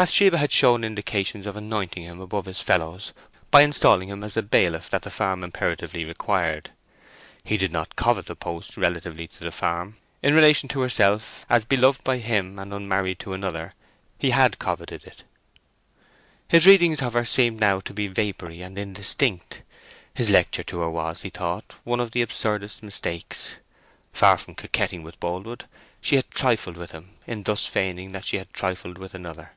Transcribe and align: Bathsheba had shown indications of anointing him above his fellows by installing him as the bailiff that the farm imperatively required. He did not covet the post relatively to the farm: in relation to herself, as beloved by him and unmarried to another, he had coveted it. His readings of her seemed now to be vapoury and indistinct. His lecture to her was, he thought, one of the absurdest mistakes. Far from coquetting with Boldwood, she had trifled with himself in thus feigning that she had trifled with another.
Bathsheba 0.00 0.38
had 0.38 0.50
shown 0.50 0.82
indications 0.82 1.44
of 1.44 1.58
anointing 1.58 2.04
him 2.04 2.20
above 2.22 2.46
his 2.46 2.62
fellows 2.62 3.12
by 3.50 3.60
installing 3.60 4.08
him 4.08 4.24
as 4.24 4.32
the 4.32 4.42
bailiff 4.42 4.88
that 4.88 5.02
the 5.02 5.10
farm 5.10 5.44
imperatively 5.44 6.06
required. 6.06 6.70
He 7.44 7.58
did 7.58 7.70
not 7.70 7.96
covet 7.96 8.24
the 8.24 8.34
post 8.34 8.78
relatively 8.78 9.28
to 9.28 9.44
the 9.44 9.50
farm: 9.50 9.98
in 10.22 10.32
relation 10.32 10.70
to 10.70 10.80
herself, 10.80 11.44
as 11.50 11.66
beloved 11.66 12.02
by 12.02 12.16
him 12.16 12.58
and 12.58 12.72
unmarried 12.72 13.18
to 13.18 13.34
another, 13.34 13.74
he 14.18 14.30
had 14.30 14.58
coveted 14.58 15.04
it. 15.04 15.24
His 16.48 16.66
readings 16.66 17.02
of 17.02 17.12
her 17.12 17.26
seemed 17.26 17.60
now 17.60 17.80
to 17.80 17.92
be 17.92 18.08
vapoury 18.08 18.62
and 18.62 18.78
indistinct. 18.78 19.60
His 20.14 20.30
lecture 20.30 20.62
to 20.64 20.80
her 20.80 20.88
was, 20.88 21.20
he 21.20 21.28
thought, 21.28 21.74
one 21.84 22.00
of 22.00 22.12
the 22.12 22.22
absurdest 22.22 22.82
mistakes. 22.82 23.56
Far 24.14 24.38
from 24.38 24.54
coquetting 24.54 25.02
with 25.02 25.20
Boldwood, 25.20 25.66
she 26.00 26.16
had 26.16 26.30
trifled 26.30 26.78
with 26.78 26.92
himself 26.92 27.14
in 27.26 27.42
thus 27.42 27.66
feigning 27.66 28.12
that 28.12 28.24
she 28.24 28.38
had 28.38 28.50
trifled 28.54 28.96
with 28.96 29.12
another. 29.14 29.52